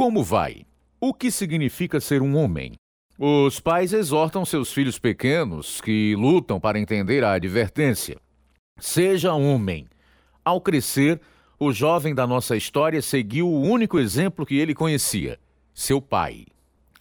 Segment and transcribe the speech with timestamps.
[0.00, 0.62] Como vai?
[0.98, 2.72] O que significa ser um homem?
[3.18, 8.16] Os pais exortam seus filhos pequenos que lutam para entender a advertência.
[8.78, 9.86] Seja homem.
[10.42, 11.20] Ao crescer,
[11.58, 15.38] o jovem da nossa história seguiu o único exemplo que ele conhecia:
[15.74, 16.46] seu pai.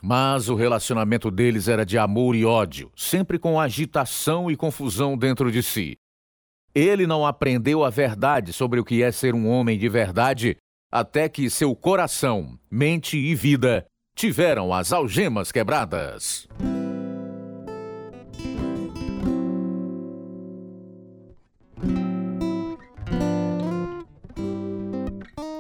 [0.04, 5.50] Mas o relacionamento deles era de amor e ódio, sempre com agitação e confusão dentro
[5.50, 5.96] de si.
[6.76, 10.58] Ele não aprendeu a verdade sobre o que é ser um homem de verdade
[10.92, 13.86] até que seu coração, mente e vida
[14.16, 16.48] tiveram as algemas quebradas.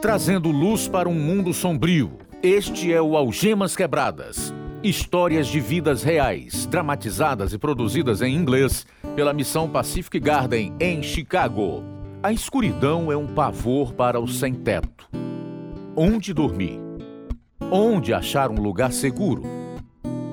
[0.02, 4.53] Trazendo luz para um mundo sombrio, este é o Algemas Quebradas.
[4.81, 11.84] Histórias de vidas reais, dramatizadas e produzidas em inglês pela missão Pacific Garden em Chicago.
[12.23, 15.08] A escuridão é um pavor para o sem-teto.
[15.95, 16.79] Onde dormir?
[17.71, 19.43] Onde achar um lugar seguro?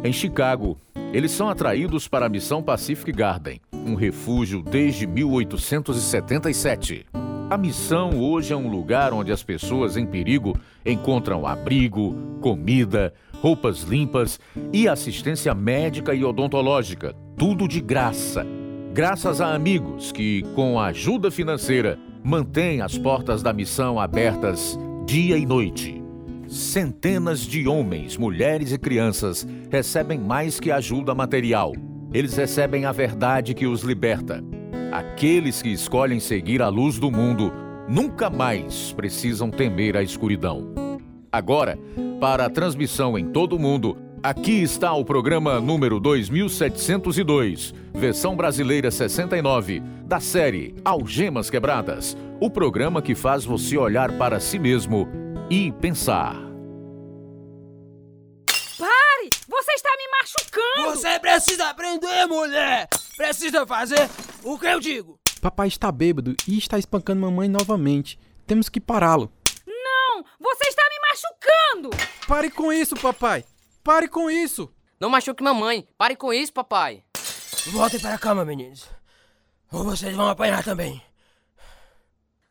[0.05, 0.77] Em Chicago,
[1.13, 7.07] eles são atraídos para a missão Pacific Garden, um refúgio desde 1877.
[7.49, 13.83] A missão hoje é um lugar onde as pessoas em perigo encontram abrigo, comida, roupas
[13.83, 14.39] limpas
[14.73, 18.47] e assistência médica e odontológica, tudo de graça.
[18.93, 25.47] Graças a amigos que, com ajuda financeira, mantêm as portas da missão abertas dia e
[25.47, 26.03] noite.
[26.49, 31.73] Centenas de homens, mulheres e crianças recebem mais que ajuda material.
[32.13, 34.43] Eles recebem a verdade que os liberta
[34.91, 37.53] Aqueles que escolhem seguir a luz do mundo
[37.89, 40.75] nunca mais precisam temer a escuridão.
[41.31, 41.79] Agora,
[42.21, 43.97] para a transmissão em todo o mundo,
[44.29, 53.01] aqui está o programa número 2702, versão brasileira 69, da série Algemas Quebradas o programa
[53.01, 55.09] que faz você olhar para si mesmo
[55.49, 56.35] e pensar.
[58.79, 59.31] Pare!
[59.49, 61.01] Você está me machucando!
[61.01, 62.89] Você precisa aprender, mulher!
[63.17, 64.11] Precisa fazer
[64.43, 65.19] o que eu digo?
[65.41, 68.19] Papai está bêbado e está espancando mamãe novamente.
[68.47, 69.33] Temos que pará-lo.
[69.67, 70.25] Não!
[70.41, 71.91] Você está me machucando!
[72.27, 73.45] Pare com isso, papai!
[73.87, 74.69] Pare com isso!
[74.99, 75.87] Não machuque mamãe!
[75.97, 77.05] Pare com isso, papai!
[77.67, 78.91] Voltem para a cama, meninos.
[79.73, 81.01] Ou vocês vão apanhar também.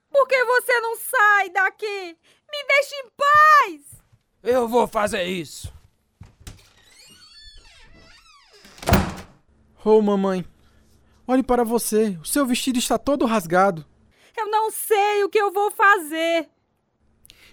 [0.10, 2.18] Por que você não sai daqui?
[2.50, 4.02] Me deixe em paz!
[4.42, 5.70] Eu vou fazer isso.
[9.84, 10.48] Oh, mamãe,
[11.28, 13.86] Olhe para você, o seu vestido está todo rasgado.
[14.38, 16.48] Eu não sei o que eu vou fazer.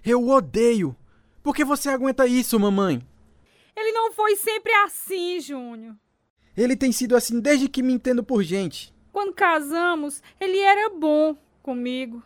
[0.05, 0.95] Eu odeio.
[1.43, 3.05] Por que você aguenta isso, mamãe?
[3.77, 5.95] Ele não foi sempre assim, Júnior.
[6.57, 8.95] Ele tem sido assim desde que me entendo por gente.
[9.11, 12.23] Quando casamos, ele era bom comigo.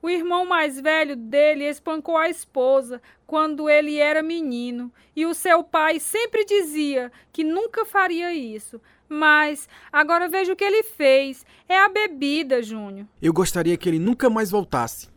[0.00, 5.64] O irmão mais velho dele espancou a esposa quando ele era menino, e o seu
[5.64, 8.78] pai sempre dizia que nunca faria isso,
[9.08, 11.46] mas agora vejo o que ele fez.
[11.66, 13.06] É a bebida, Júnior.
[13.22, 15.08] Eu gostaria que ele nunca mais voltasse.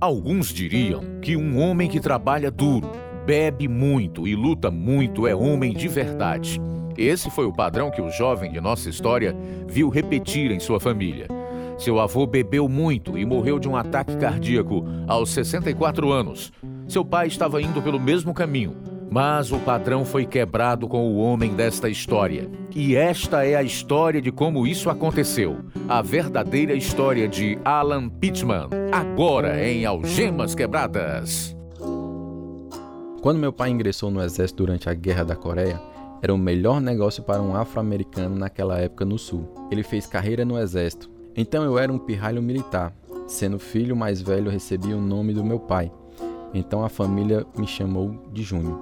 [0.00, 2.90] Alguns diriam que um homem que trabalha duro,
[3.24, 6.60] bebe muito e luta muito é homem de verdade.
[6.96, 9.34] Esse foi o padrão que o jovem de nossa história
[9.66, 11.26] viu repetir em sua família.
[11.78, 16.52] Seu avô bebeu muito e morreu de um ataque cardíaco aos 64 anos.
[16.86, 18.76] Seu pai estava indo pelo mesmo caminho,
[19.10, 22.48] mas o padrão foi quebrado com o homem desta história.
[22.74, 25.58] E esta é a história de como isso aconteceu.
[25.88, 31.53] A verdadeira história de Alan Pittman, agora em Algemas Quebradas.
[33.24, 35.80] Quando meu pai ingressou no exército durante a Guerra da Coreia,
[36.20, 39.48] era o melhor negócio para um afro-americano naquela época no sul.
[39.70, 41.10] Ele fez carreira no exército.
[41.34, 42.92] Então eu era um pirralho militar.
[43.26, 45.90] Sendo filho mais velho, recebi o nome do meu pai.
[46.52, 48.78] Então a família me chamou de Júnior.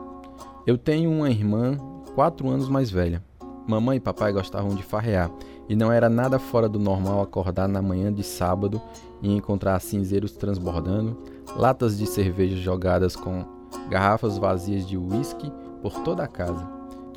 [0.67, 1.77] Eu tenho uma irmã
[2.17, 3.23] quatro anos mais velha.
[3.65, 5.31] Mamãe e papai gostavam de farrear,
[5.69, 8.83] e não era nada fora do normal acordar na manhã de sábado
[9.23, 11.17] e encontrar cinzeiros transbordando,
[11.55, 15.51] latas de cerveja jogadas com garrafas vazias de uísque
[15.81, 16.67] por toda a casa.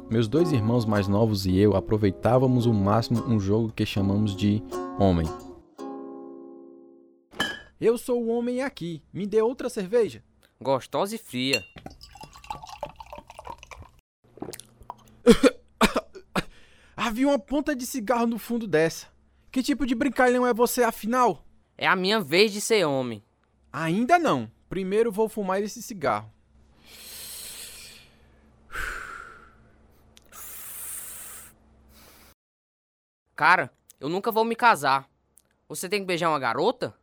[0.10, 4.62] Meus dois irmãos mais novos e eu aproveitávamos o máximo um jogo que chamamos de
[5.00, 5.28] Homem.
[7.80, 9.04] Eu sou o homem aqui.
[9.12, 10.24] Me dê outra cerveja.
[10.62, 11.62] Gostosa e fria.
[16.96, 19.08] Havia uma ponta de cigarro no fundo dessa.
[19.52, 21.46] Que tipo de brincalhão é você, afinal?
[21.78, 23.22] É a minha vez de ser homem.
[23.72, 24.50] Ainda não.
[24.70, 26.32] Primeiro vou fumar esse cigarro.
[33.36, 35.10] Cara, eu nunca vou me casar.
[35.68, 36.96] Você tem que beijar uma garota?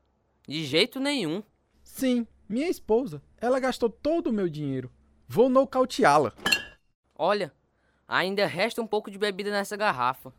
[0.48, 1.42] De jeito nenhum.
[1.84, 3.22] Sim, minha esposa.
[3.38, 4.90] Ela gastou todo o meu dinheiro.
[5.28, 6.32] Vou nocauteá-la.
[7.14, 7.52] Olha,
[8.08, 10.32] ainda resta um pouco de bebida nessa garrafa.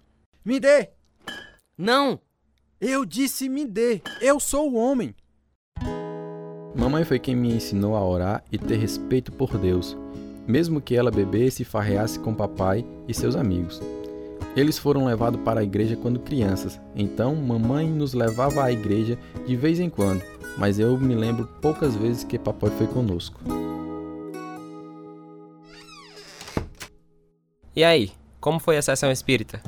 [0.44, 0.90] Me dê!
[1.78, 2.20] Não!
[2.82, 4.02] Eu disse me dê!
[4.20, 5.16] Eu sou o homem!
[6.76, 9.96] Mamãe foi quem me ensinou a orar e ter respeito por Deus,
[10.48, 13.80] mesmo que ela bebesse e farreasse com papai e seus amigos.
[14.56, 19.18] Eles foram levados para a igreja quando crianças, então mamãe nos levava à igreja
[19.48, 20.22] de vez em quando,
[20.58, 23.40] mas eu me lembro poucas vezes que papai foi conosco.
[27.76, 29.60] E aí, como foi a sessão espírita?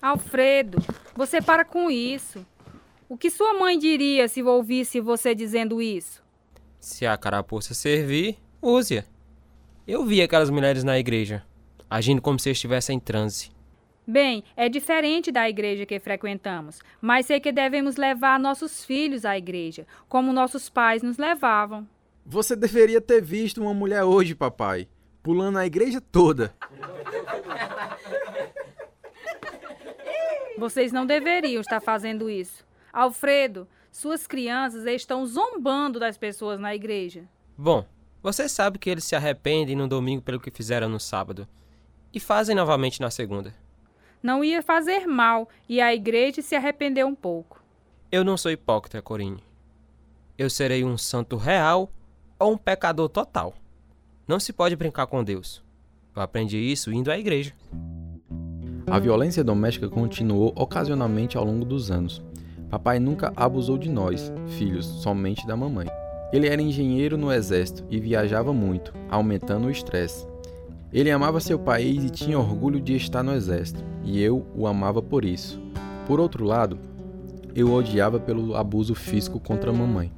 [0.00, 0.78] Alfredo,
[1.14, 2.44] você para com isso.
[3.06, 6.22] O que sua mãe diria se ouvisse você dizendo isso?
[6.78, 9.04] Se a carapuça servir, use-a.
[9.86, 11.42] Eu vi aquelas mulheres na igreja,
[11.90, 13.50] agindo como se estivessem em transe.
[14.10, 19.38] Bem, é diferente da igreja que frequentamos, mas sei que devemos levar nossos filhos à
[19.38, 21.86] igreja, como nossos pais nos levavam.
[22.26, 24.88] Você deveria ter visto uma mulher hoje, papai,
[25.22, 26.52] pulando a igreja toda.
[30.58, 32.66] Vocês não deveriam estar fazendo isso.
[32.92, 37.28] Alfredo, suas crianças estão zombando das pessoas na igreja.
[37.56, 37.86] Bom,
[38.20, 41.46] você sabe que eles se arrependem no domingo pelo que fizeram no sábado
[42.12, 43.54] e fazem novamente na segunda.
[44.22, 47.62] Não ia fazer mal e a igreja se arrependeu um pouco.
[48.12, 49.42] Eu não sou hipócrita, Corine.
[50.36, 51.90] Eu serei um santo real
[52.38, 53.54] ou um pecador total.
[54.26, 55.62] Não se pode brincar com Deus.
[56.14, 57.54] Eu aprendi isso indo à igreja.
[58.86, 62.20] A violência doméstica continuou ocasionalmente ao longo dos anos.
[62.68, 65.86] Papai nunca abusou de nós, filhos, somente da mamãe.
[66.32, 70.26] Ele era engenheiro no exército e viajava muito, aumentando o estresse.
[70.92, 75.00] Ele amava seu país e tinha orgulho de estar no exército, e eu o amava
[75.00, 75.60] por isso.
[76.06, 76.78] Por outro lado,
[77.54, 80.12] eu o odiava pelo abuso físico contra a mamãe.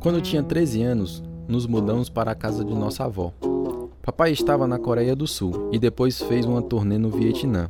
[0.00, 3.32] Quando tinha 13 anos, nos mudamos para a casa de nossa avó.
[4.00, 7.68] Papai estava na Coreia do Sul e depois fez uma turnê no Vietnã.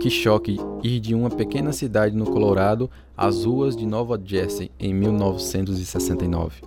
[0.00, 4.92] Que choque ir de uma pequena cidade no Colorado às ruas de Nova Jersey em
[4.92, 6.62] 1969.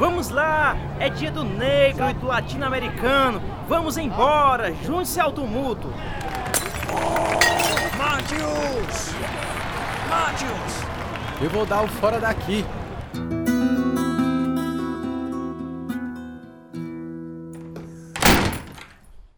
[0.00, 0.74] Vamos lá!
[0.98, 3.38] É dia do negro e do latino-americano!
[3.68, 4.72] Vamos embora!
[4.76, 5.88] Junte-se ao tumulto!
[7.98, 9.12] Mate-os!
[10.08, 11.42] Mate-os!
[11.42, 12.64] Eu vou dar o fora daqui.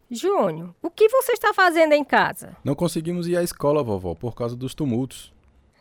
[0.09, 2.55] Júnior, o que você está fazendo em casa?
[2.63, 5.33] Não conseguimos ir à escola, vovó, por causa dos tumultos.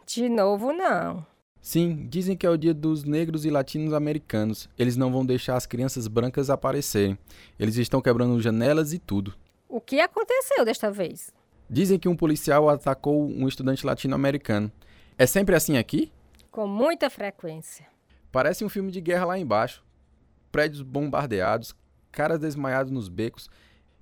[0.04, 1.24] De novo, não.
[1.62, 4.68] Sim, dizem que é o dia dos negros e latinos americanos.
[4.76, 7.16] Eles não vão deixar as crianças brancas aparecerem.
[7.56, 9.32] Eles estão quebrando janelas e tudo.
[9.68, 11.32] O que aconteceu desta vez?
[11.70, 14.72] Dizem que um policial atacou um estudante latino-americano.
[15.16, 16.10] É sempre assim aqui?
[16.50, 17.86] Com muita frequência.
[18.32, 19.84] Parece um filme de guerra lá embaixo.
[20.50, 21.76] Prédios bombardeados,
[22.10, 23.48] caras desmaiados nos becos.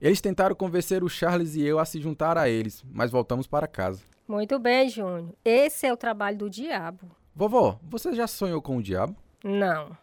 [0.00, 3.68] Eles tentaram convencer o Charles e eu a se juntar a eles, mas voltamos para
[3.68, 4.00] casa.
[4.26, 5.34] Muito bem, Júnior.
[5.44, 7.19] Esse é o trabalho do diabo.
[7.40, 9.16] Vovó, você já sonhou com o diabo?
[9.42, 9.96] Não.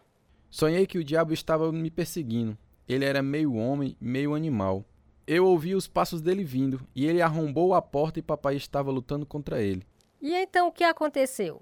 [0.49, 2.57] Sonhei que o diabo estava me perseguindo.
[2.89, 4.83] Ele era meio homem, meio animal.
[5.27, 9.23] Eu ouvi os passos dele vindo e ele arrombou a porta e papai estava lutando
[9.23, 9.85] contra ele.
[10.19, 11.61] E então o que aconteceu?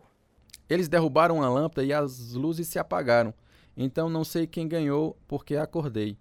[0.69, 3.33] Eles derrubaram a lâmpada e as luzes se apagaram.
[3.75, 6.18] Então não sei quem ganhou porque acordei.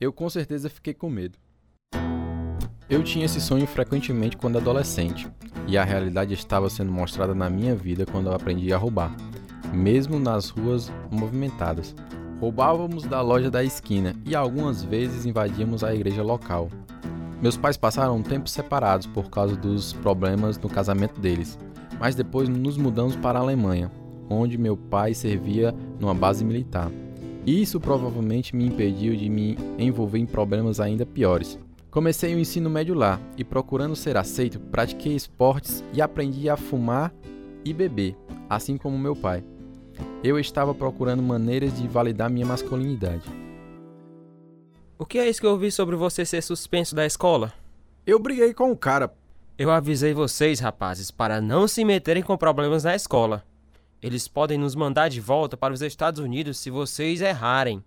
[0.00, 1.38] Eu com certeza fiquei com medo.
[2.90, 5.28] Eu tinha esse sonho frequentemente quando adolescente,
[5.66, 9.14] e a realidade estava sendo mostrada na minha vida quando eu aprendi a roubar,
[9.74, 11.94] mesmo nas ruas movimentadas.
[12.40, 16.70] Roubávamos da loja da esquina e algumas vezes invadíamos a igreja local.
[17.42, 21.58] Meus pais passaram um tempo separados por causa dos problemas no casamento deles,
[22.00, 23.92] mas depois nos mudamos para a Alemanha,
[24.30, 26.90] onde meu pai servia numa base militar.
[27.44, 31.58] Isso provavelmente me impediu de me envolver em problemas ainda piores.
[31.98, 37.12] Comecei o ensino médio lá e, procurando ser aceito, pratiquei esportes e aprendi a fumar
[37.64, 38.16] e beber,
[38.48, 39.42] assim como meu pai.
[40.22, 43.28] Eu estava procurando maneiras de validar minha masculinidade.
[44.96, 47.52] O que é isso que eu ouvi sobre você ser suspenso da escola?
[48.06, 49.12] Eu briguei com o cara.
[49.58, 53.42] Eu avisei vocês, rapazes, para não se meterem com problemas na escola.
[54.00, 57.82] Eles podem nos mandar de volta para os Estados Unidos se vocês errarem.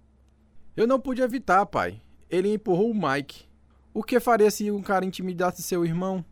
[0.76, 2.02] Eu não pude evitar, pai.
[2.30, 3.50] Ele empurrou o Mike.
[3.94, 6.24] O que faria se um cara intimidasse seu irmão?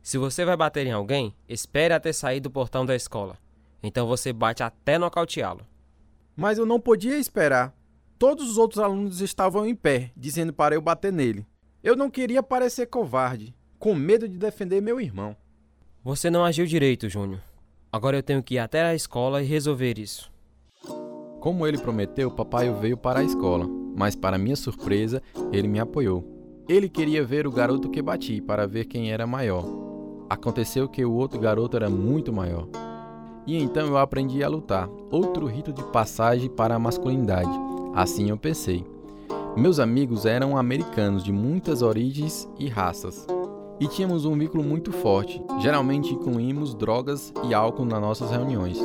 [0.00, 3.36] Se você vai bater em alguém, espere até sair do portão da escola.
[3.82, 5.66] Então você bate até nocauteá-lo.
[6.36, 7.74] Mas eu não podia esperar.
[8.16, 11.44] Todos os outros alunos estavam em pé, dizendo para eu bater nele.
[11.82, 15.36] Eu não queria parecer covarde, com medo de defender meu irmão.
[16.04, 17.40] Você não agiu direito, Júnior.
[17.90, 20.30] Agora eu tenho que ir até a escola e resolver isso.
[21.40, 26.39] Como ele prometeu, papai veio para a escola, mas para minha surpresa, ele me apoiou.
[26.70, 29.64] Ele queria ver o garoto que bati para ver quem era maior.
[30.30, 32.68] Aconteceu que o outro garoto era muito maior.
[33.44, 37.50] E então eu aprendi a lutar, outro rito de passagem para a masculinidade.
[37.92, 38.86] Assim eu pensei.
[39.56, 43.26] Meus amigos eram americanos de muitas origens e raças.
[43.80, 45.42] E tínhamos um vínculo muito forte.
[45.58, 48.78] Geralmente incluímos drogas e álcool nas nossas reuniões.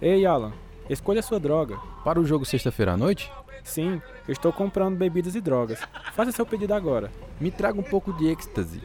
[0.00, 0.54] Ei, Alan,
[0.88, 1.76] escolha sua droga.
[2.02, 3.30] Para o jogo sexta-feira à noite?
[3.66, 5.80] Sim, eu estou comprando bebidas e drogas.
[6.14, 7.10] Faça seu pedido agora.
[7.40, 8.80] Me traga um pouco de êxtase.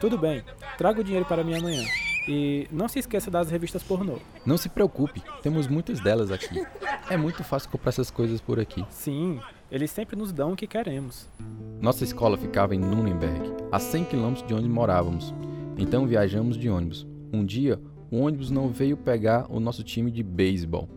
[0.00, 0.42] Tudo bem,
[0.76, 1.84] traga o dinheiro para mim amanhã.
[2.28, 4.18] E não se esqueça das revistas pornô.
[4.44, 6.66] Não se preocupe, temos muitas delas aqui.
[7.08, 8.84] É muito fácil comprar essas coisas por aqui.
[8.90, 9.40] Sim,
[9.70, 11.28] eles sempre nos dão o que queremos.
[11.80, 15.32] Nossa escola ficava em Nuremberg, a 100 km de onde morávamos.
[15.78, 17.06] Então viajamos de ônibus.
[17.32, 20.88] Um dia, o ônibus não veio pegar o nosso time de beisebol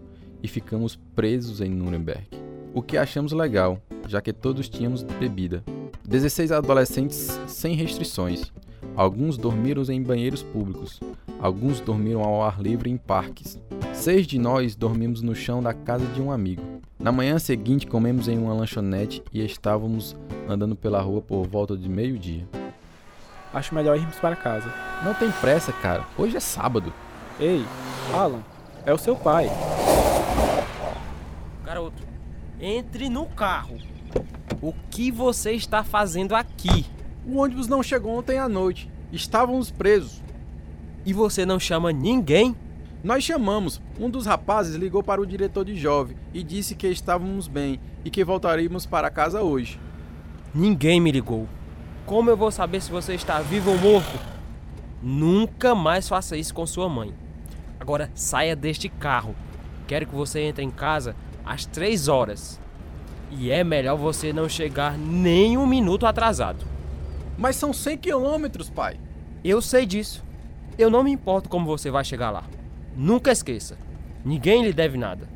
[0.42, 2.43] e ficamos presos em Nuremberg.
[2.74, 5.64] O que achamos legal, já que todos tínhamos bebida.
[6.04, 8.52] 16 adolescentes sem restrições.
[8.96, 11.00] Alguns dormiram em banheiros públicos,
[11.40, 13.60] alguns dormiram ao ar livre em parques.
[13.94, 16.64] Seis de nós dormimos no chão da casa de um amigo.
[16.98, 20.16] Na manhã seguinte, comemos em uma lanchonete e estávamos
[20.50, 22.48] andando pela rua por volta de meio-dia.
[23.54, 24.74] Acho melhor irmos para casa.
[25.04, 26.06] Não tem pressa, cara.
[26.18, 26.92] Hoje é sábado.
[27.40, 27.64] Ei,
[28.12, 28.42] Alan,
[28.84, 29.48] é o seu pai.
[31.64, 32.13] Garoto,
[32.64, 33.78] entre no carro.
[34.62, 36.86] O que você está fazendo aqui?
[37.28, 38.90] O ônibus não chegou ontem à noite.
[39.12, 40.24] Estávamos presos.
[41.06, 42.56] E você não chama ninguém?
[43.04, 43.82] Nós chamamos.
[44.00, 48.10] Um dos rapazes ligou para o diretor de jovem e disse que estávamos bem e
[48.10, 49.78] que voltaríamos para casa hoje.
[50.56, 51.50] Ninguém me ligou.
[52.06, 54.18] Como eu vou saber se você está vivo ou morto?
[55.02, 57.14] Nunca mais faça isso com sua mãe.
[57.78, 59.36] Agora saia deste carro.
[59.86, 61.14] Quero que você entre em casa
[61.46, 62.60] às três horas.
[63.32, 66.66] E é melhor você não chegar nem um minuto atrasado.
[67.38, 68.98] Mas são 100 quilômetros, pai.
[69.44, 70.24] Eu sei disso.
[70.78, 72.44] Eu não me importo como você vai chegar lá.
[72.96, 73.78] Nunca esqueça.
[74.24, 75.28] Ninguém lhe deve nada.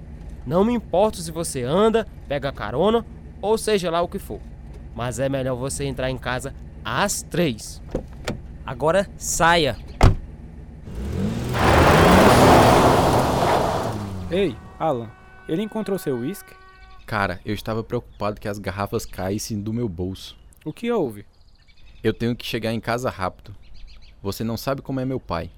[0.46, 3.06] Não me importo se você anda, pega carona
[3.42, 4.40] ou seja lá o que for.
[4.96, 6.54] Mas é melhor você entrar em casa
[6.86, 7.82] às três.
[8.66, 9.78] Agora saia.
[14.30, 15.10] Ei, Alan,
[15.48, 16.54] ele encontrou seu uísque?
[17.06, 20.38] Cara, eu estava preocupado que as garrafas caíssem do meu bolso.
[20.66, 21.26] O que houve?
[22.04, 23.56] Eu tenho que chegar em casa rápido.
[24.22, 25.50] Você não sabe como é meu pai.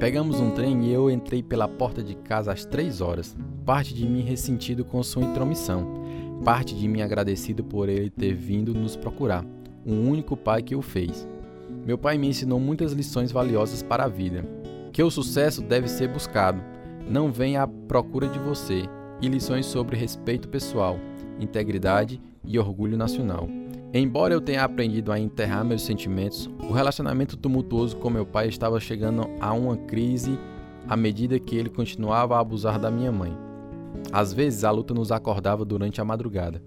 [0.00, 3.36] Pegamos um trem e eu entrei pela porta de casa às três horas.
[3.64, 6.04] Parte de mim ressentido com sua intromissão.
[6.44, 9.44] Parte de mim agradecido por ele ter vindo nos procurar.
[9.86, 11.26] O único pai que o fez.
[11.86, 14.44] Meu pai me ensinou muitas lições valiosas para a vida.
[14.92, 16.60] Que o sucesso deve ser buscado.
[17.08, 18.84] Não vem à procura de você.
[19.22, 20.98] E lições sobre respeito pessoal,
[21.40, 23.48] integridade e orgulho nacional.
[23.94, 28.78] Embora eu tenha aprendido a enterrar meus sentimentos, o relacionamento tumultuoso com meu pai estava
[28.78, 30.38] chegando a uma crise
[30.86, 33.34] à medida que ele continuava a abusar da minha mãe.
[34.12, 36.60] Às vezes a luta nos acordava durante a madrugada.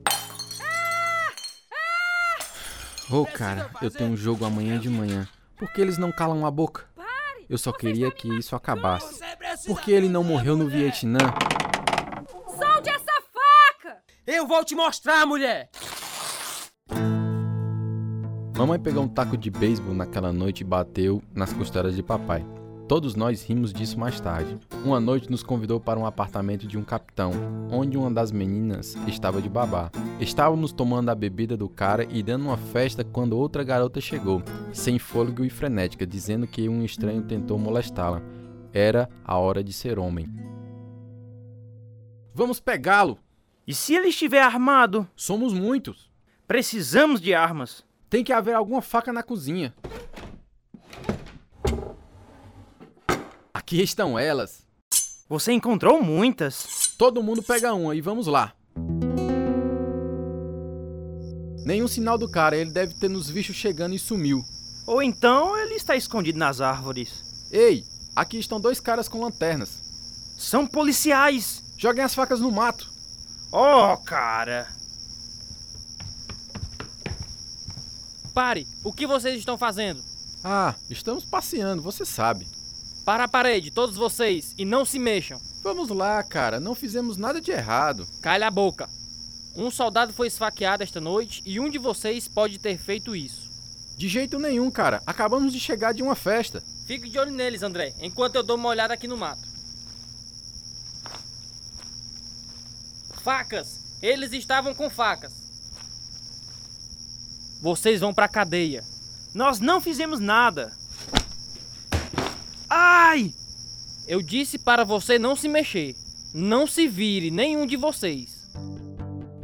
[3.11, 5.27] Oh, cara, eu tenho um jogo amanhã de manhã.
[5.57, 6.88] Por que eles não calam a boca?
[7.49, 9.19] Eu só queria que isso acabasse.
[9.65, 11.17] Por que ele não morreu no Vietnã?
[12.45, 13.97] Solte essa faca!
[14.27, 15.71] Eu vou te mostrar, mulher!
[18.55, 22.45] Mamãe pegou um taco de beisebol naquela noite e bateu nas costelas de papai.
[22.89, 24.57] Todos nós rimos disso mais tarde.
[24.83, 27.31] Uma noite nos convidou para um apartamento de um capitão,
[27.71, 29.91] onde uma das meninas estava de babá.
[30.19, 34.41] Estávamos tomando a bebida do cara e dando uma festa quando outra garota chegou,
[34.73, 38.23] sem fôlego e frenética, dizendo que um estranho tentou molestá-la.
[38.73, 40.27] Era a hora de ser homem.
[42.33, 43.19] Vamos pegá-lo!
[43.67, 45.07] E se ele estiver armado?
[45.15, 46.09] Somos muitos.
[46.47, 47.85] Precisamos de armas.
[48.09, 49.75] Tem que haver alguma faca na cozinha.
[53.69, 54.63] Aqui estão elas.
[55.29, 56.95] Você encontrou muitas.
[56.97, 58.51] Todo mundo pega uma e vamos lá.
[61.63, 64.43] Nenhum sinal do cara, ele deve ter nos visto chegando e sumiu.
[64.87, 67.23] Ou então ele está escondido nas árvores.
[67.51, 67.85] Ei,
[68.15, 69.83] aqui estão dois caras com lanternas.
[70.35, 71.61] São policiais.
[71.77, 72.91] Joguem as facas no mato.
[73.51, 74.67] Oh, cara.
[78.33, 78.67] Pare!
[78.83, 80.03] O que vocês estão fazendo?
[80.43, 82.47] Ah, estamos passeando, você sabe.
[83.09, 85.41] Para a parede, todos vocês, e não se mexam.
[85.63, 88.07] Vamos lá, cara, não fizemos nada de errado.
[88.21, 88.87] Calha a boca.
[89.55, 93.49] Um soldado foi esfaqueado esta noite e um de vocês pode ter feito isso.
[93.97, 95.01] De jeito nenhum, cara.
[95.07, 96.61] Acabamos de chegar de uma festa.
[96.85, 99.41] Fique de olho neles, André, enquanto eu dou uma olhada aqui no mato.
[103.23, 103.79] Facas!
[104.03, 105.33] Eles estavam com facas.
[107.59, 108.83] Vocês vão pra cadeia.
[109.33, 110.77] Nós não fizemos nada.
[113.01, 113.33] Ai!
[114.05, 115.95] Eu disse para você não se mexer.
[116.33, 118.51] Não se vire, nenhum de vocês.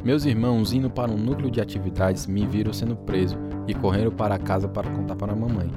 [0.04, 3.34] Meus irmãos, indo para um núcleo de atividades, me viram sendo preso
[3.66, 5.70] e correram para casa para contar para a mamãe.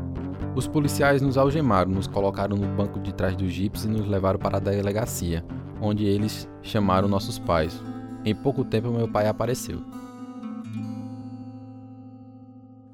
[0.58, 4.40] Os policiais nos algemaram, nos colocaram no banco de trás dos jipes e nos levaram
[4.40, 5.46] para a delegacia,
[5.82, 7.82] onde eles chamaram nossos pais.
[8.26, 9.82] Em pouco tempo, meu pai apareceu.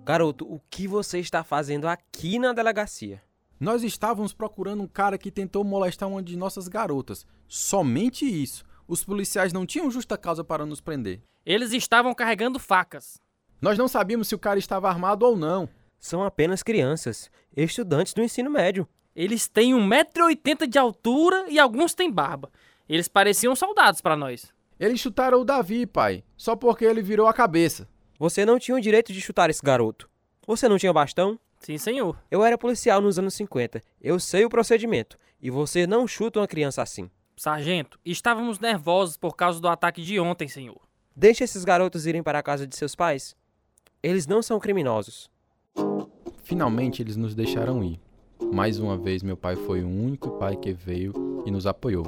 [0.06, 3.20] Garoto, o que você está fazendo aqui na delegacia?
[3.60, 7.26] Nós estávamos procurando um cara que tentou molestar uma de nossas garotas.
[7.48, 8.64] Somente isso.
[8.88, 11.22] Os policiais não tinham justa causa para nos prender.
[11.46, 13.18] Eles estavam carregando facas.
[13.62, 15.70] Nós não sabíamos se o cara estava armado ou não.
[15.98, 18.88] São apenas crianças, estudantes do ensino médio.
[19.16, 22.52] Eles têm 1,80m de altura e alguns têm barba.
[22.88, 24.54] Eles pareciam soldados para nós.
[24.78, 27.88] Eles chutaram o Davi, pai, só porque ele virou a cabeça.
[28.20, 30.10] Você não tinha o direito de chutar esse garoto.
[30.46, 31.40] Você não tinha bastão?
[31.66, 32.16] Sim, senhor.
[32.30, 33.82] Eu era policial nos anos 50.
[34.00, 35.18] Eu sei o procedimento.
[35.42, 37.10] E você não chuta uma criança assim.
[37.36, 40.80] Sargento, estávamos nervosos por causa do ataque de ontem, senhor.
[41.16, 43.36] Deixe esses garotos irem para a casa de seus pais.
[44.04, 45.28] Eles não são criminosos.
[46.44, 48.00] Finalmente eles nos deixaram ir.
[48.54, 52.06] Mais uma vez, meu pai foi o único pai que veio e nos apoiou.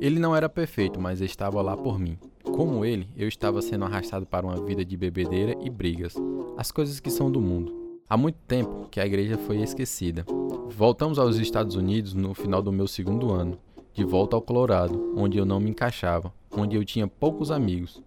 [0.00, 2.18] Ele não era perfeito, mas estava lá por mim.
[2.42, 6.14] Como ele, eu estava sendo arrastado para uma vida de bebedeira e brigas,
[6.56, 7.85] as coisas que são do mundo.
[8.08, 10.24] Há muito tempo que a igreja foi esquecida.
[10.68, 13.58] Voltamos aos Estados Unidos no final do meu segundo ano,
[13.92, 18.00] de volta ao Colorado, onde eu não me encaixava, onde eu tinha poucos amigos.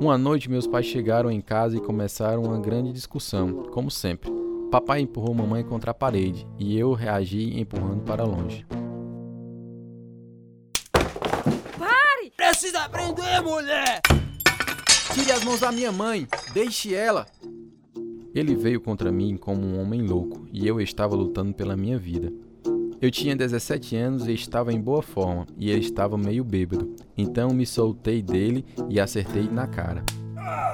[0.00, 4.30] Uma noite meus pais chegaram em casa e começaram uma grande discussão, como sempre.
[4.70, 8.64] Papai empurrou mamãe contra a parede e eu reagi empurrando para longe.
[11.78, 12.32] Pare!
[12.34, 14.00] Precisa aprender, mulher!
[15.12, 16.26] Tire as mãos da minha mãe!
[16.54, 17.26] Deixe ela!
[18.34, 22.32] Ele veio contra mim como um homem louco e eu estava lutando pela minha vida.
[22.98, 26.94] Eu tinha 17 anos e estava em boa forma, e ele estava meio bêbado.
[27.18, 30.04] Então me soltei dele e acertei na cara.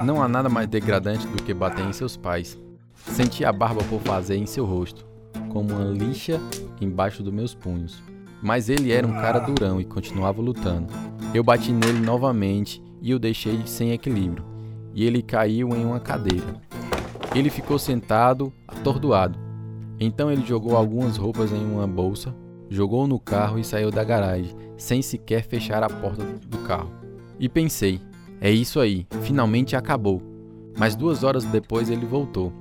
[0.05, 2.57] Não há nada mais degradante do que bater em seus pais.
[2.95, 5.07] Senti a barba por fazer em seu rosto,
[5.49, 6.39] como uma lixa
[6.81, 8.01] embaixo dos meus punhos.
[8.43, 10.93] Mas ele era um cara durão e continuava lutando.
[11.35, 14.45] Eu bati nele novamente e o deixei sem equilíbrio,
[14.95, 16.68] e ele caiu em uma cadeira.
[17.35, 19.39] Ele ficou sentado, atordoado.
[20.01, 22.35] Então ele jogou algumas roupas em uma bolsa,
[22.71, 26.93] jogou no carro e saiu da garagem, sem sequer fechar a porta do carro.
[27.39, 28.01] E pensei:
[28.41, 30.23] é isso aí, finalmente acabou.
[30.79, 32.53] Mas duas horas depois ele voltou.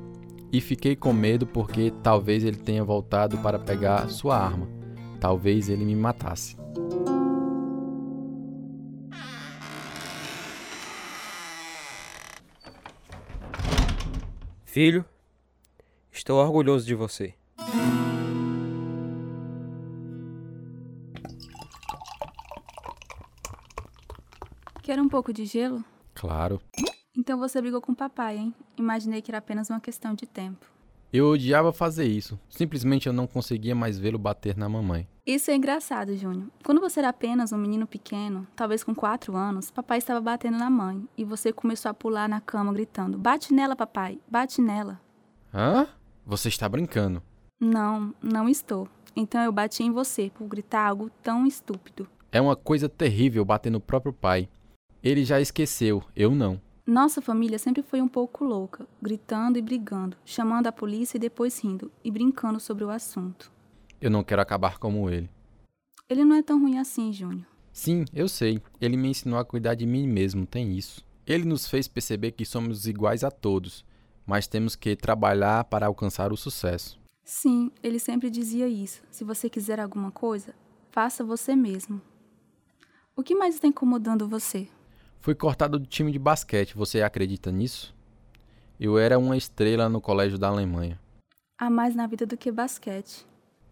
[0.51, 4.67] E fiquei com medo porque talvez ele tenha voltado para pegar sua arma.
[5.19, 6.55] Talvez ele me matasse.
[14.67, 15.05] Filho,
[16.11, 17.33] estou orgulhoso de você.
[24.83, 25.83] Quer um pouco de gelo?
[26.13, 26.61] Claro.
[27.17, 28.53] Então você brigou com o papai, hein?
[28.77, 30.65] Imaginei que era apenas uma questão de tempo.
[31.11, 32.39] Eu odiava fazer isso.
[32.49, 35.07] Simplesmente eu não conseguia mais vê-lo bater na mamãe.
[35.25, 36.47] Isso é engraçado, Júnior.
[36.63, 40.69] Quando você era apenas um menino pequeno, talvez com quatro anos, papai estava batendo na
[40.69, 44.99] mãe e você começou a pular na cama gritando: Bate nela, papai, bate nela.
[45.53, 45.87] Hã?
[46.25, 47.23] Você está brincando?
[47.59, 48.87] Não, não estou.
[49.15, 52.07] Então eu bati em você por gritar algo tão estúpido.
[52.31, 54.47] É uma coisa terrível bater no próprio pai.
[55.01, 56.61] Ele já esqueceu, eu não.
[56.87, 61.59] Nossa família sempre foi um pouco louca, gritando e brigando, chamando a polícia e depois
[61.61, 63.51] rindo e brincando sobre o assunto.
[63.99, 65.29] Eu não quero acabar como ele.
[66.07, 67.45] Ele não é tão ruim assim, Júnior.
[67.73, 68.61] Sim, eu sei.
[68.79, 71.05] Ele me ensinou a cuidar de mim mesmo, tem isso.
[71.25, 73.83] Ele nos fez perceber que somos iguais a todos,
[74.25, 76.97] mas temos que trabalhar para alcançar o sucesso.
[77.21, 79.03] Sim, ele sempre dizia isso.
[79.11, 80.55] Se você quiser alguma coisa,
[80.89, 82.01] faça você mesmo.
[83.13, 84.69] O que mais está incomodando você?
[85.19, 87.95] Fui cortado do time de basquete, você acredita nisso?
[88.79, 90.99] Eu era uma estrela no colégio da Alemanha.
[91.57, 93.25] Há mais na vida do que basquete.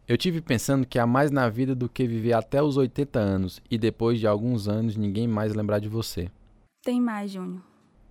[0.08, 3.62] Eu tive pensando que há mais na vida do que viver até os 80 anos
[3.69, 6.29] e depois de alguns anos ninguém mais lembrar de você.
[6.84, 7.62] Tem mais, Júnior.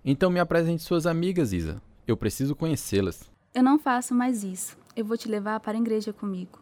[0.03, 1.81] Então me apresente suas amigas, Isa.
[2.07, 3.31] Eu preciso conhecê-las.
[3.53, 4.77] Eu não faço mais isso.
[4.95, 6.59] Eu vou te levar para a igreja comigo.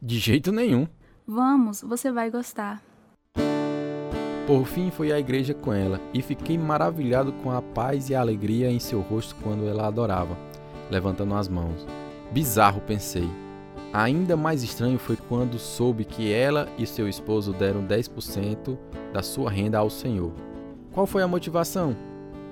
[0.00, 0.88] De jeito nenhum.
[1.26, 2.82] Vamos, você vai gostar.
[4.50, 8.20] Por fim, fui à igreja com ela e fiquei maravilhado com a paz e a
[8.20, 10.36] alegria em seu rosto quando ela adorava,
[10.90, 11.86] levantando as mãos.
[12.32, 13.30] Bizarro, pensei.
[13.92, 18.76] Ainda mais estranho foi quando soube que ela e seu esposo deram 10%
[19.12, 20.32] da sua renda ao Senhor.
[20.90, 21.96] Qual foi a motivação?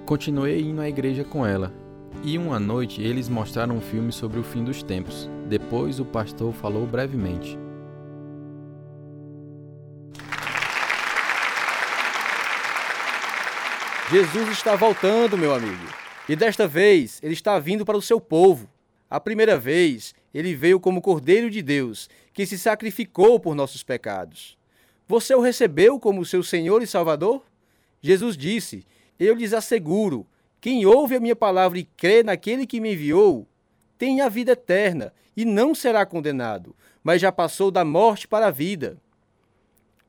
[0.06, 1.74] Continuei indo à igreja com ela.
[2.22, 5.28] E uma noite eles mostraram um filme sobre o fim dos tempos.
[5.48, 7.58] Depois o pastor falou brevemente.
[14.10, 15.86] Jesus está voltando, meu amigo.
[16.26, 18.66] E desta vez ele está vindo para o seu povo.
[19.10, 24.56] A primeira vez ele veio como Cordeiro de Deus, que se sacrificou por nossos pecados.
[25.06, 27.44] Você o recebeu como seu Senhor e Salvador?
[28.00, 28.86] Jesus disse:
[29.18, 30.26] Eu lhes asseguro,
[30.58, 33.46] quem ouve a minha palavra e crê naquele que me enviou,
[33.98, 38.50] tem a vida eterna e não será condenado, mas já passou da morte para a
[38.50, 38.96] vida.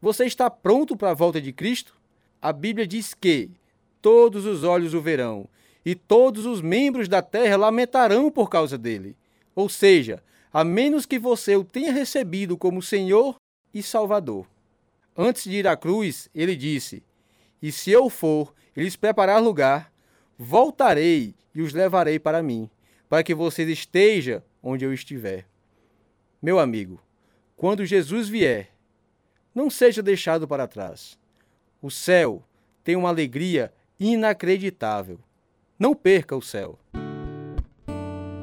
[0.01, 1.99] Você está pronto para a volta de Cristo?
[2.41, 3.51] A Bíblia diz que
[4.01, 5.47] todos os olhos o verão,
[5.85, 9.15] e todos os membros da terra lamentarão por causa dele.
[9.55, 13.35] Ou seja, a menos que você o tenha recebido como Senhor
[13.73, 14.47] e Salvador.
[15.15, 17.03] Antes de ir à cruz, ele disse:
[17.61, 19.91] E se eu for e lhes preparar lugar,
[20.37, 22.69] voltarei e os levarei para mim,
[23.07, 25.45] para que vocês estejam onde eu estiver.
[26.41, 27.01] Meu amigo,
[27.57, 28.71] quando Jesus vier,
[29.53, 31.17] não seja deixado para trás.
[31.81, 32.43] O céu
[32.83, 35.19] tem uma alegria inacreditável.
[35.77, 36.79] Não perca o céu.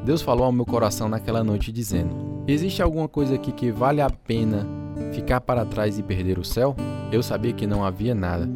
[0.05, 4.11] Deus falou ao meu coração naquela noite dizendo: Existe alguma coisa aqui que vale a
[4.11, 4.67] pena
[5.13, 6.77] ficar para trás e perder o céu?
[7.11, 8.49] Eu sabia que não havia nada.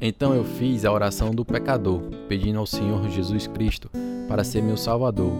[0.00, 3.90] Então eu fiz a oração do pecador, pedindo ao Senhor Jesus Cristo
[4.28, 5.32] para ser meu Salvador.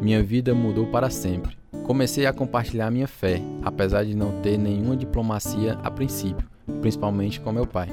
[0.00, 1.56] Minha vida mudou para sempre.
[1.84, 6.48] Comecei a compartilhar minha fé, apesar de não ter nenhuma diplomacia a princípio,
[6.80, 7.88] principalmente com meu pai.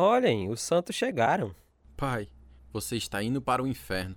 [0.00, 1.52] Olhem, os santos chegaram.
[1.96, 2.28] Pai,
[2.72, 4.14] você está indo para o inferno.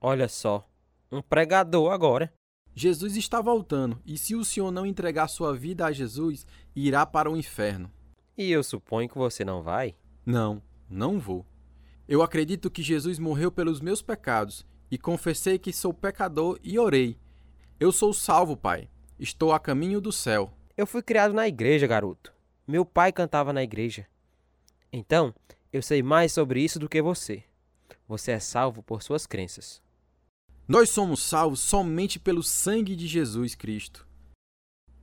[0.00, 0.66] Olha só,
[1.12, 2.32] um pregador agora.
[2.74, 7.30] Jesus está voltando, e se o senhor não entregar sua vida a Jesus, irá para
[7.30, 7.92] o inferno.
[8.34, 9.94] E eu suponho que você não vai?
[10.24, 11.44] Não, não vou.
[12.08, 17.18] Eu acredito que Jesus morreu pelos meus pecados, e confessei que sou pecador e orei.
[17.78, 18.88] Eu sou salvo, Pai.
[19.18, 20.50] Estou a caminho do céu.
[20.78, 22.32] Eu fui criado na igreja, garoto.
[22.66, 24.06] Meu pai cantava na igreja.
[24.92, 25.34] Então,
[25.72, 27.44] eu sei mais sobre isso do que você.
[28.08, 29.80] Você é salvo por suas crenças.
[30.66, 34.06] Nós somos salvos somente pelo sangue de Jesus Cristo.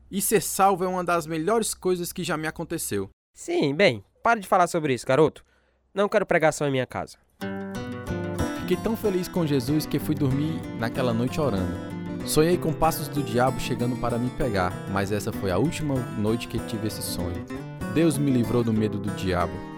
[0.10, 3.10] E ser salvo é uma das melhores coisas que já me aconteceu.
[3.34, 5.44] Sim, bem, pare de falar sobre isso, garoto.
[5.94, 7.18] Não quero pregação em minha casa.
[8.62, 11.76] Fiquei tão feliz com Jesus que fui dormir naquela noite orando.
[12.28, 16.50] Sonhei com passos do diabo chegando para me pegar, mas essa foi a última noite
[16.50, 17.46] que tive esse sonho.
[17.94, 19.77] Deus me livrou do medo do diabo.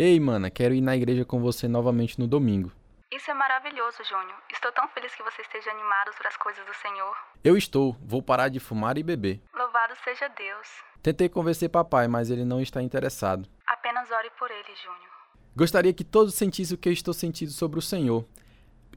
[0.00, 2.70] Ei, mana, quero ir na igreja com você novamente no domingo.
[3.10, 4.38] Isso é maravilhoso, Júnior.
[4.48, 7.16] Estou tão feliz que você esteja animado para as coisas do Senhor.
[7.42, 7.96] Eu estou.
[8.00, 9.40] Vou parar de fumar e beber.
[9.52, 10.68] Louvado seja Deus.
[11.02, 13.48] Tentei convencer papai, mas ele não está interessado.
[13.66, 15.10] Apenas ore por ele, Júnior.
[15.56, 18.24] Gostaria que todos sentissem o que eu estou sentindo sobre o Senhor.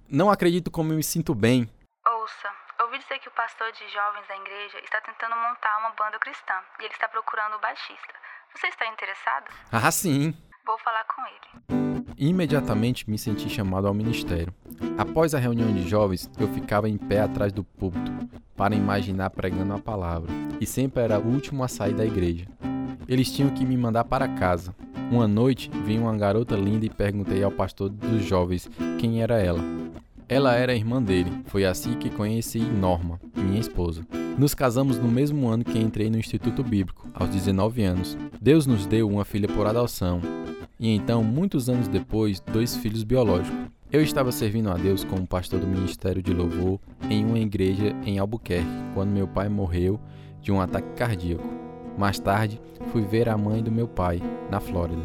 [0.07, 1.67] Não acredito como eu me sinto bem.
[2.05, 2.49] Ouça,
[2.83, 6.53] ouvi dizer que o pastor de jovens da igreja está tentando montar uma banda cristã
[6.79, 8.13] e ele está procurando o baixista.
[8.53, 9.45] Você está interessado?
[9.71, 10.37] Ah, sim.
[10.65, 12.05] Vou falar com ele.
[12.17, 14.53] Imediatamente me senti chamado ao ministério.
[14.97, 18.11] Após a reunião de jovens, eu ficava em pé atrás do púlpito
[18.55, 22.45] para imaginar pregando a palavra, e sempre era o último a sair da igreja.
[23.07, 24.75] Eles tinham que me mandar para casa.
[25.11, 28.69] Uma noite, vi uma garota linda e perguntei ao pastor dos jovens
[28.99, 29.59] quem era ela.
[30.29, 31.29] Ela era irmã dele.
[31.47, 34.05] Foi assim que conheci Norma, minha esposa.
[34.37, 38.17] Nos casamos no mesmo ano que entrei no Instituto Bíblico, aos 19 anos.
[38.39, 40.21] Deus nos deu uma filha por adoção,
[40.81, 43.69] e então, muitos anos depois, dois filhos biológicos.
[43.91, 48.17] Eu estava servindo a Deus como pastor do Ministério de Louvor em uma igreja em
[48.17, 48.65] Albuquerque,
[48.95, 49.99] quando meu pai morreu
[50.41, 51.47] de um ataque cardíaco.
[51.99, 55.03] Mais tarde, fui ver a mãe do meu pai, na Flórida.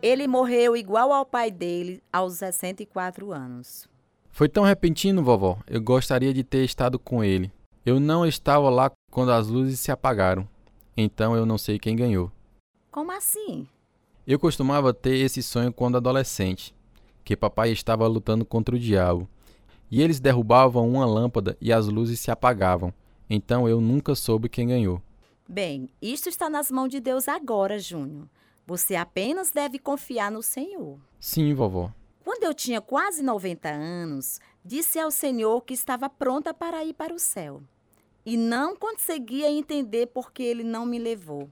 [0.00, 3.86] Ele morreu igual ao pai dele, aos 64 anos.
[4.30, 5.58] Foi tão repentino, vovó.
[5.66, 7.52] Eu gostaria de ter estado com ele.
[7.84, 10.48] Eu não estava lá quando as luzes se apagaram.
[10.96, 12.32] Então eu não sei quem ganhou.
[12.90, 13.68] Como assim?
[14.26, 16.74] Eu costumava ter esse sonho quando adolescente,
[17.24, 19.28] que papai estava lutando contra o diabo,
[19.88, 22.92] e eles derrubavam uma lâmpada e as luzes se apagavam.
[23.30, 25.00] Então eu nunca soube quem ganhou.
[25.48, 28.28] Bem, isto está nas mãos de Deus agora, Júnior.
[28.66, 30.98] Você apenas deve confiar no Senhor.
[31.20, 31.92] Sim, vovó.
[32.24, 37.14] Quando eu tinha quase 90 anos, disse ao Senhor que estava pronta para ir para
[37.14, 37.62] o céu.
[38.24, 41.48] E não conseguia entender por que ele não me levou.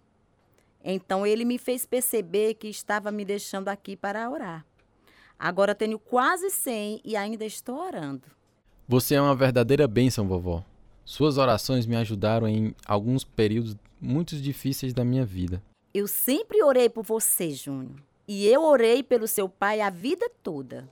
[0.84, 4.66] Então ele me fez perceber que estava me deixando aqui para orar.
[5.38, 8.22] Agora tenho quase 100 e ainda estou orando.
[8.86, 10.62] Você é uma verdadeira bênção, vovó.
[11.04, 15.62] Suas orações me ajudaram em alguns períodos muito difíceis da minha vida.
[15.92, 17.96] Eu sempre orei por você, Júnior.
[18.28, 20.88] E eu orei pelo seu pai a vida toda.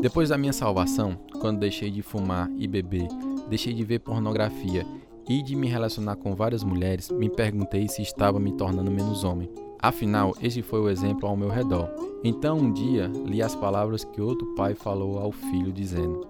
[0.00, 3.08] Depois da minha salvação, quando deixei de fumar e beber,
[3.48, 4.86] deixei de ver pornografia
[5.28, 9.50] e de me relacionar com várias mulheres, me perguntei se estava me tornando menos homem.
[9.80, 11.88] Afinal, esse foi o exemplo ao meu redor.
[12.24, 16.26] Então um dia li as palavras que outro pai falou ao filho, dizendo: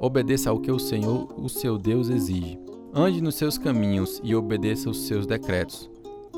[0.00, 2.58] Obedeça ao que o Senhor, o seu Deus, exige.
[2.92, 5.88] Ande nos seus caminhos e obedeça os seus decretos,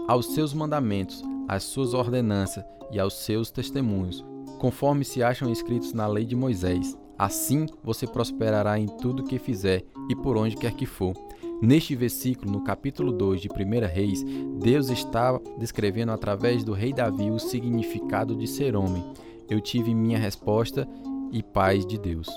[0.07, 4.23] aos seus mandamentos, às suas ordenanças e aos seus testemunhos,
[4.59, 6.99] conforme se acham escritos na lei de Moisés.
[7.19, 11.15] Assim você prosperará em tudo que fizer e por onde quer que for.
[11.63, 14.25] Neste versículo, no capítulo 2 de 1 Reis,
[14.61, 19.05] Deus está descrevendo através do rei Davi o significado de ser homem.
[19.49, 20.89] Eu tive minha resposta
[21.31, 22.29] e paz de Deus.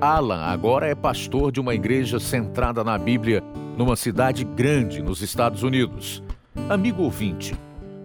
[0.00, 3.42] Alan agora é pastor de uma igreja centrada na Bíblia
[3.76, 6.22] numa cidade grande nos Estados Unidos.
[6.70, 7.54] Amigo ouvinte,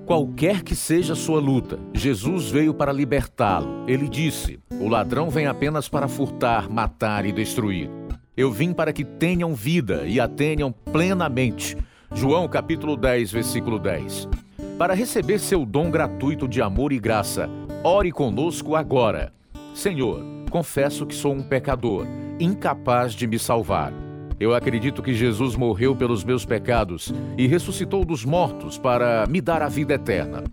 [0.05, 3.83] qualquer que seja a sua luta, Jesus veio para libertá-lo.
[3.87, 7.89] Ele disse: O ladrão vem apenas para furtar, matar e destruir.
[8.37, 11.75] Eu vim para que tenham vida e a tenham plenamente.
[12.13, 14.29] João capítulo 10, versículo 10.
[14.77, 17.49] Para receber seu dom gratuito de amor e graça,
[17.83, 19.33] ore conosco agora.
[19.73, 22.05] Senhor, confesso que sou um pecador,
[22.39, 24.04] incapaz de me salvar.
[24.39, 29.61] Eu acredito que Jesus morreu pelos meus pecados e ressuscitou dos mortos para me dar
[29.61, 30.43] a vida eterna.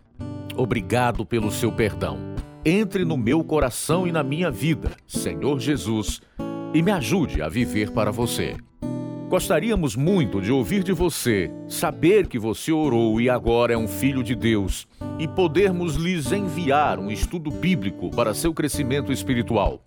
[0.56, 2.18] Obrigado pelo seu perdão.
[2.64, 6.20] Entre no meu coração e na minha vida, Senhor Jesus,
[6.72, 8.56] e me ajude a viver para você.
[9.28, 14.22] Gostaríamos muito de ouvir de você, saber que você orou e agora é um filho
[14.22, 14.86] de Deus
[15.18, 19.82] e podermos lhes enviar um estudo bíblico para seu crescimento espiritual.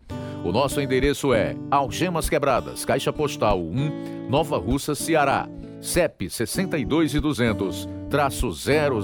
[0.45, 5.49] O nosso endereço é Algemas Quebradas, Caixa Postal 1, Nova Russa, Ceará.
[5.81, 9.01] CEP 62 e 200, traço 000.